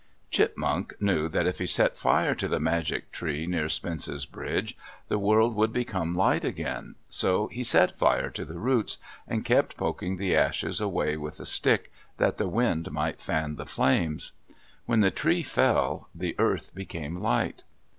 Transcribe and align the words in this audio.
Chipmunk 0.31 0.99
knew 0.99 1.29
that 1.29 1.45
if 1.45 1.59
he 1.59 1.67
set 1.67 1.95
fire 1.95 2.33
to 2.33 2.47
the 2.47 2.59
magic 2.59 3.11
tree 3.11 3.45
near 3.45 3.69
Spence's 3.69 4.25
Bridge, 4.25 4.75
the 5.09 5.19
world 5.19 5.53
would 5.55 5.71
become 5.71 6.15
light 6.15 6.43
again, 6.43 6.95
so 7.07 7.45
he 7.49 7.63
set 7.63 7.95
fire 7.99 8.31
to 8.31 8.43
the 8.43 8.57
roots, 8.57 8.97
and 9.27 9.45
kept 9.45 9.77
poking 9.77 10.17
the 10.17 10.35
ashes 10.35 10.81
away 10.81 11.17
with 11.17 11.39
a 11.39 11.45
stick 11.45 11.91
that 12.17 12.39
the 12.39 12.47
wind 12.49 12.91
might 12.91 13.21
fan 13.21 13.57
the 13.57 13.65
flames. 13.67 14.31
When 14.87 15.01
the 15.01 15.11
tree 15.11 15.43
fell, 15.43 16.09
the 16.15 16.33
earth 16.39 16.73
became 16.73 17.17
light. 17.17 17.61